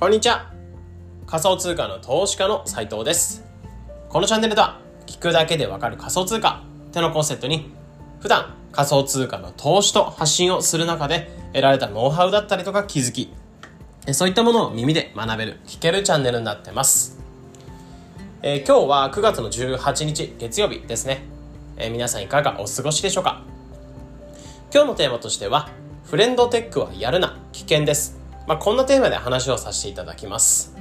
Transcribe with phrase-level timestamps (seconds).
[0.00, 0.50] こんにちは。
[1.26, 3.44] 仮想通貨の投資家の斉藤です。
[4.08, 7.70] このチャンネルでは聞くだけでわかる仮想通貨ってのコンセプトに
[8.18, 13.30] 普段仮想通貨の投資と発信をする中で得られたノウハウだったりとか気づき
[14.14, 17.20] そういったものを耳で学べる聞けるチャンネルになってます。
[18.40, 21.24] えー、今日は9月の18日月曜日ですね、
[21.76, 23.42] えー、皆さんいかがお過ごしでしょうか？
[24.72, 25.68] 今日のテーマとしては
[26.04, 28.18] フレンドテックはやるな危険です。
[28.46, 30.80] まあ、こんなテーマで話をさせていただきます。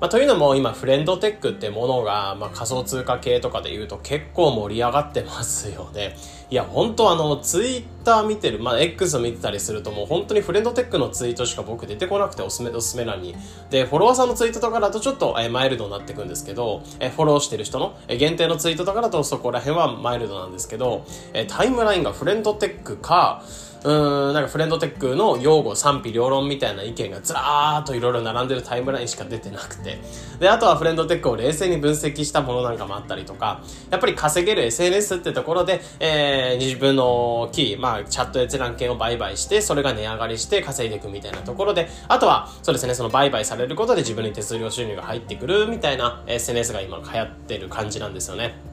[0.00, 6.16] まあ、というのも今フレンドテックってものが、まあ、仮想通貨系とかで言うと結構盛り上がってますよね。
[6.50, 13.34] いや、本当あの、ツイッター見てる、まあ、X 見てたりするともう本当にフレンドテックのツイートしか僕出てこなくておすすめ、おすすめ欄に。
[13.70, 21.04] で、フォロワーさんのツイートとかだとちょっと、えマイルドになってくんですけど、えフォローしてる人の、え限定のツイートとかだとそこら辺はマイルドなんですけど、
[21.34, 23.42] えタイムラインがフレンドテックか、
[23.84, 29.98] うん、なんかフレンドテックの用語賛否両論みたいな意見がずらーっといろいろ並んでるタイムラインしか出てなくて。
[30.40, 48.67] で、あとはフレンドテックを冷静に分析したものなんかもあったりとか、やっぱり稼げる SNS ってところで、えー、自分のキー、まあ、チャット閲覧権を売買して、それが値上がりして稼いでいくみたいなところで、あとは、そうですね、その売買されることで自分に手数料収入が入ってくるみたいな SNS が今流行ってる感じなんですよね。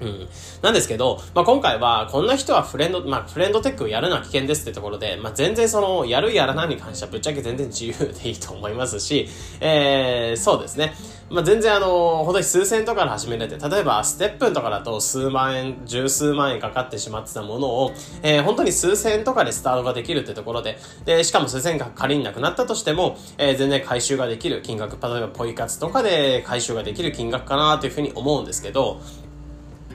[0.00, 0.28] うん。
[0.62, 9.28] なんですけど、まあ、今回は、こんな人はフレンド、まあ、フレンドテックをやるのは危険ですってところで、まあ、全然その、やるやらないに関してはぶっちゃけ全然自由でいいと思いますし、
[9.60, 10.94] えー、そうですね。
[11.28, 29.00] まあ、全然あの、本当に数千とかで始められて、例えばステップンとかだと数万円、十数万円かかってしまってたものを、えー、本当に数千とかでスタートができるってところで、で、しかも数千が仮になくなったとしても、えー、全然回収ができる金額、例えばポイ活とかで回収ができる金額かなというふうに思うんですけど、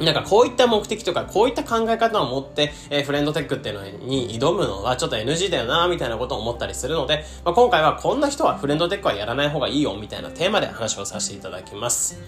[0.02, 12.20] なんかこういった目的とか、こういった考え方を持って、えー、フレンドテックっていうのに挑むのはちょっと NG だよな、みたいなことを思ったりするので、まあ、今回はこんな人はフレンドテックはやらない方がいいよ、みたいなテーマで話をさせていただきます。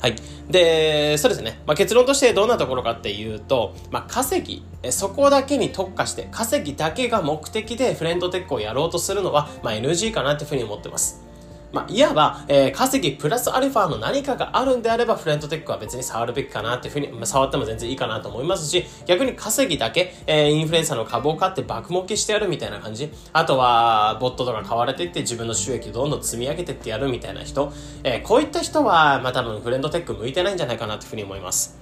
[0.00, 0.16] はい。
[0.48, 1.60] で、そうですね。
[1.66, 11.29] まあ、結論としてどんなところかっていうと、まあ、稼ぎ、そこだけに特化して、稼ぎだけが目的でフレンドテックをやろうとするのは、まあ、NG かなっていうふうに思ってます。
[11.72, 23.12] まあ、いわば、えー、稼ぎプラスアルファの何かがあるんであれば、フレンドテックは別に触るべきかなっていうふうに、まあ、触っても全然いいかなと思いますし、逆に稼ぎだけ、えー、インフルエンサーの株を買って爆儲けしてやるみたいな感じ。
[23.32, 27.72] あとは、ボットとか買われていって自分の収益をどんどん積み上げてってやるみたいな人。
[28.02, 31.78] えー、こういった人は、まあ、多分フレンドテック向いてないんじゃないかなというふうに思います。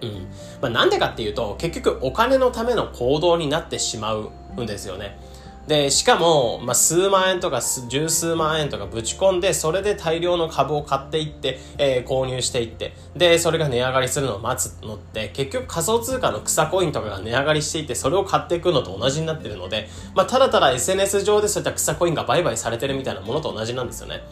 [0.00, 0.28] うん。
[0.62, 5.18] まあ、なんでかっていうと、結局お金のための行動になってしまうんですよね。
[5.66, 24.22] で、しかも、まあ、数万円とか十数万円とかぶち込んで、それで大量の株を買っていって、えー、購入していって、で、それが値上がりするのを待つのって、結局仮想通貨の草コインとかが値上がりしていて、それを買っていくのと同じになってるので、まあ、ただただ SNS 上でそういった草コインが売買されてるみたいなものと同じなんですよね。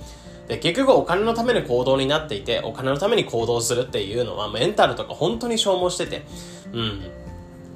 [0.49, 6.25] で、結局お金のための行動になっていて、お金のために行動するっていうのは、メンタルとか本当に消耗してて、
[6.73, 7.22] うん。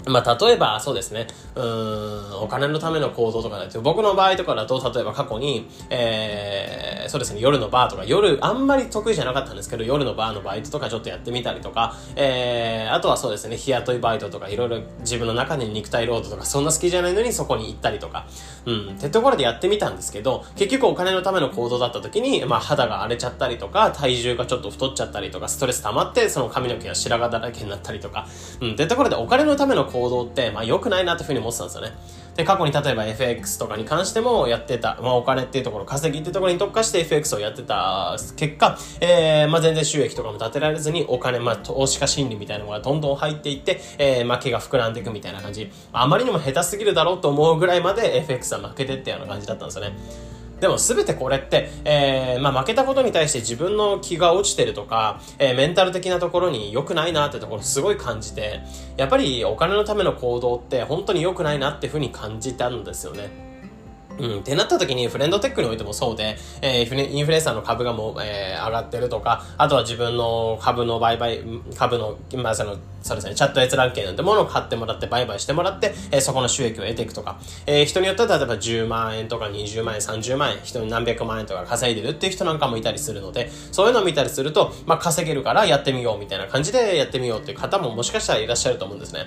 [0.06, 1.26] まあ、例えば、そうですね。
[1.56, 18.26] うん、お金のための行動とかだと、僕の場合とかだと、例えば過去に、えー、そうですね、夜のバーとか、夜、あんまり得意じゃなかったんですけど、夜のバーのバイトとかちょっとやってみたりとか、えー、あとはそうですね、日雇いバイトとか、いろいろ自分の中に肉体労働とか、そんな好きじゃないのにそこに行ったりとか、
[18.64, 28.28] うん、ってところでやってみたんですけど、結局お金のための行動だった時に、まあ、肌が荒れちゃったりとか、体重がちょっと太っちゃったりとか、ストレス溜まって、その髪の毛が白髪だらけになったりとか、
[28.60, 31.92] うん、ってところでお金のための行動行動って、まあ、良くないなというふうに思ってたんですよね。
[32.36, 45.70] で、過去に例えば FX とかに関してもやってた、まあ、お金っていうところ、稼ぎっていうところに特化して FX をやってた結果、えー、まあ、全然収益とかも立てられずに、お金、まあ、投資家心理みたいなのがどんどん入っていって、えー、負けが膨らんでいくみたいな感じ。
[45.92, 49.96] あまりにも下手すぎるだろうと思うぐらいまで FX は負けてってような感じだったんですよね。
[50.60, 58.60] でも全てこれって、えー、まあ負けたことに対して自分の気が落ちてるとか、えー、メンタル的なところに良くないなってところすごい感じて、
[58.96, 63.45] やっぱりお金のための行動って本当に良くないなっていうふうに感じたんですよね。
[64.18, 71.40] うん、ってなった時にフレンドテックにおいてもそうで、えー、インフルエンサーの株がもう、えー、上がってるとか、あとは自分の株の売買、
[71.76, 89.26] 株の、まあその、そうですね、チャット閲覧権なんてものを買ってもらって売買してもらって、えー、そこの収益を得ていくとか、えー、人によっては例えば10万円とか20万円、30万円、人に何百万円とか稼いでるっていう人なんかもいたりするので、そういうのを見たりすると、まあ稼げるからやってみようみたいな感じでやってみようっていう方ももしかしたらいらっしゃると思うんですね。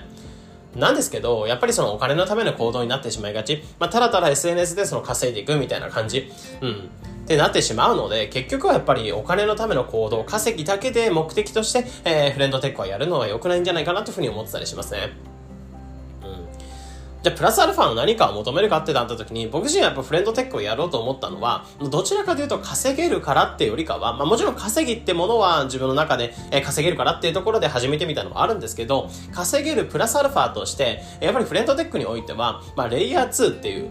[0.76, 3.62] なんですけど、やっぱりそのお金のための行動になってしまいがち。
[3.78, 6.30] まあ、ただただ SNS でその稼いでいくみたいな感じ。
[6.60, 6.90] うん。
[7.24, 15.12] ってなってしまうので、結局はやっぱりお金のための行動、稼ぎだけで目的として、えー、フレンドテックはやるのは良くないんじゃないかなというふうに思ってたりしますね。
[17.22, 26.32] じゃあプラスアルファの何かを求めるかってなった時に僕自身はやっぱフレンドテックをやろうと思ったのはどちらかというと稼げるからってよりかは、まあ、もちろん稼ぎってものは自分の中で、
[26.64, 33.90] 稼げるからっていうところで始めてみたのもあるんですけど稼げるプラスアルファとしてやっぱりフレンドテックにおいては、まあ、レイヤー2っていう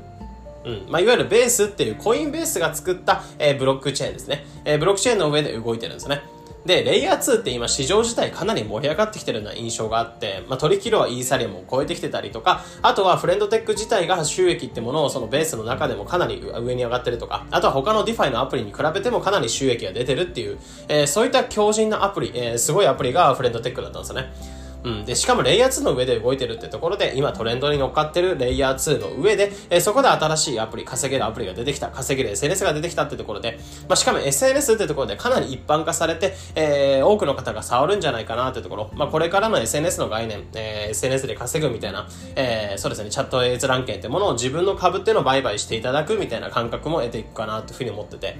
[0.66, 6.22] うんまあ、いわゆるベースっていうコインベースが作った、えー、ブロックチェーンですね、えー、ブロックチェーンの上で動いてるんですね。
[6.66, 20.60] で、レイヤー2って今市場自体かなり盛り上がってきてるような印象があって、まあ、取引量はイーサリアムを超えてきてたりとか、あとはフレンドテック自体が収益ってものをそのベースの中でもかなり上に上がってるとか、あとは他の DeFi のアプリに比べてもかなり収益が出てるっていう、
[20.90, 24.59] えー、そういった強靭なアプリ、えー、すごいアプリがフレンドテックだったんですよね。
[24.84, 25.06] うん。
[25.06, 48.38] で、しかもレイヤー2の上で動いてるってところで、今トレンドに乗っかってるレイヤー2の上で、えー、そこで新しいアプリ、稼げるアプリが出てきた、稼げる SNS が出てきたってところで、まあ、しかも SNS ってところでかなり一般化されて、えー、多くの方が触るんじゃないかなってところ、まあ、これからの SNS の概念、えー、SNS で稼ぐみたいな、えー、そうですね、チャット閲覧権ってものを自分の株っていうのを売買していただくみたいな感覚も得ていくかなというふうに思ってて、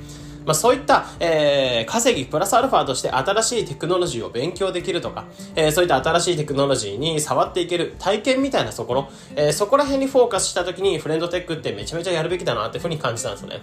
[0.50, 5.26] まあ、そういった、えー、稼ぎプラスアルファとして新しいテクノロジーを勉強できるとか、
[5.56, 13.62] えー、そういった新しいテクノロジーに触っていける体験みたいなところ、えー、そこら辺にフォーカスした時にフレンドテックってめちゃめちゃやるべきだなっていうふうに感じたんですよね。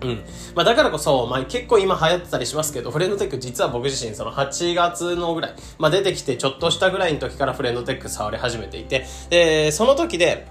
[0.00, 0.24] うん。
[0.54, 10.46] まあだからこそ、まあ結構今流行ってたりしますけど、フレンドテック実は僕自身その8月のぐらい、まあ出てきてちょっとしたぐらいの時からフレンドテック触り始めていて、で、その時で、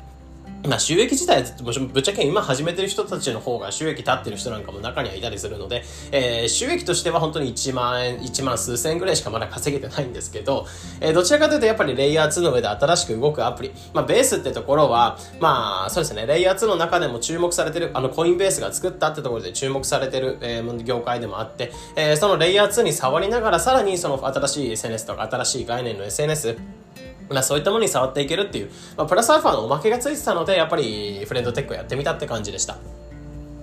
[0.68, 10.68] まあ収益自体、ぶっちゃけ今始めてる人たちの方が収益立ってる人なんかも中にはいたりするので、えー、収益としては本当に1万円、1万数千円ぐらいしかまだ稼げてないんですけど、
[11.00, 26.58] えー、どちらかというとやっぱりレイヤー2の上で新しく動くアプリ、まあベースってところは、まあそうですね、レイヤー2の中でも注目されてる、あのコインベースが作ったってところで注目されてる、えー、業界でもあって、えー、そのレイヤー2に触りながらさらにその新しい SNS とか新しい概念の SNS、
[27.30, 32.78] まあそういったものに触っていけるっていう、まあプラスアルファのおまけがついてたので、やっぱりフレンドテックをやってみたって感じでした。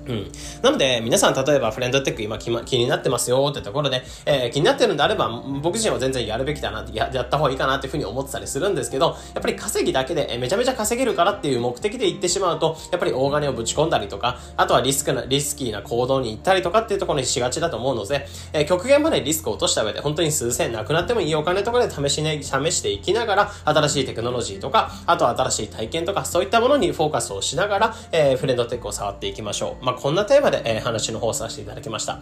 [0.06, 0.30] うん。
[0.62, 5.28] なので、皆さん例えばフレンドテック今気になってますよってところで、えー、気になってるんであれば、
[5.62, 29.84] 僕自身は全然やるべきだなってや、やった方がいいかなっていうふうに思ってたりするんですけど、やっぱり稼ぎだけで、えー、めちゃめちゃ稼げるからっていう目的で行ってしまうと、やっぱり大金をぶち込んだりとか、あとはリスクな、リスキーな行動に行ったりとかっていうところにしがちだと思うので、えー、極限までリスクを落とした上で、本当に数千なくなってもいいお金とかで試しね、試していきながら、新しいテクノロジーとか、あとは新しい体験とか、そういったものにフォーカスをしながら、えー、フレンドテックを触っていきましょう。
[29.84, 32.20] まあ、こんなテーマで、えー、話の方させていただきました。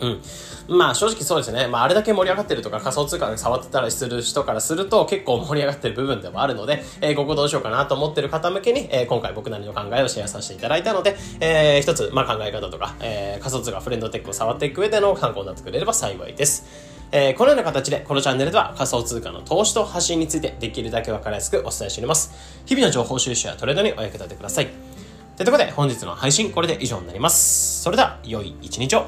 [0.00, 0.20] うん。
[0.68, 1.66] まあ正直そうですね。
[1.66, 16.98] まああれだけ盛り上がってるとか仮想通貨で触ってたりする人からすると結構盛り上がってる部分でもあるので、えー、ここどうしようかなと思ってる方向けに、えー、今回僕なりの考えをシェアさせていただいたので、えー、一つ、まあ考え方とか、えー、仮想通貨フレンドテックを触っていく上での参考になってくれれば幸いです。
[17.10, 22.32] えー、このような形で、このチャンネルでは仮想通貨の投資と発信についてできるだけわかりやすくお伝えしております。
[22.66, 24.87] 日々の情報収集やトレードにお役立てください。
[25.38, 27.80] ということで、本日の配信これで以上になります。
[27.84, 29.06] それでは、良い一日を。